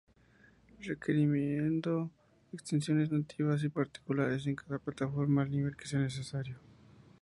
[0.79, 2.09] Requiriendo
[2.53, 6.57] extensiones nativas y particulares en cada plataforma, al nivel que sea necesario.